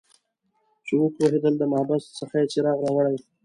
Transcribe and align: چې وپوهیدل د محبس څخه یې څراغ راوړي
چې 0.85 0.93
وپوهیدل 0.97 1.53
د 1.57 1.63
محبس 1.71 2.03
څخه 2.17 2.35
یې 2.41 2.49
څراغ 2.51 2.79
راوړي 2.85 3.17